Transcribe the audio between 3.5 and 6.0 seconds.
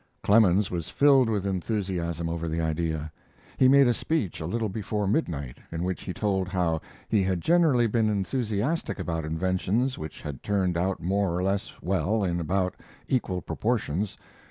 He made a speech a little before midnight, in